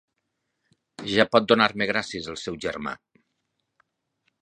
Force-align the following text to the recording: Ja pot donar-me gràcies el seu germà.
Ja 1.17 1.27
pot 1.35 1.47
donar-me 1.53 1.89
gràcies 1.93 2.33
el 2.35 2.41
seu 2.47 2.61
germà. 2.67 2.99